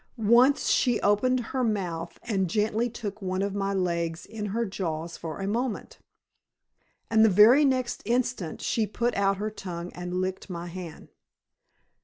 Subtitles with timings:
[0.17, 5.15] Once she opened Her mouth, and gently took one of my legs in her jaws
[5.15, 5.99] for a moment;
[7.11, 11.09] and the very next instant she put out her tongue and licked my hand.